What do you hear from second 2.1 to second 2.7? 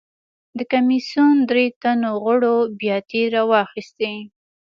غړو